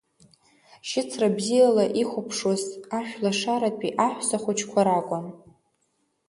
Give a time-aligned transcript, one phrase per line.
[0.87, 2.63] Шьыцра бзиала ихәаԥшуаз
[2.97, 5.25] Ашәлашаратәи аҳәса хәыҷқәа ракәын.